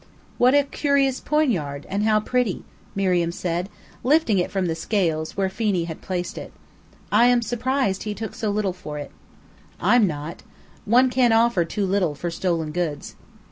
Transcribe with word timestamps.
"What 0.39 0.55
a 0.55 0.63
curious 0.63 1.19
poignard, 1.19 1.85
and 1.87 2.01
how 2.01 2.19
pretty!" 2.19 2.63
Miriam 2.95 3.31
said, 3.31 3.69
lifting 4.03 4.39
it 4.39 4.49
from 4.49 4.65
the 4.65 4.73
scales, 4.73 5.37
where 5.37 5.47
Phenee 5.47 5.83
had 5.85 6.01
placed 6.01 6.39
it. 6.39 6.51
"I 7.11 7.27
am 7.27 7.43
surprised 7.43 8.01
he 8.01 8.15
took 8.15 8.33
so 8.33 8.49
little 8.49 8.73
for 8.73 8.97
it." 8.97 9.11
"I'm 9.79 10.07
not. 10.07 10.41
One 10.85 11.11
can't 11.11 11.35
offer 11.35 11.65
too 11.65 11.85
little 11.85 12.15
for 12.15 12.31
stolen 12.31 12.71
goods." 12.71 13.13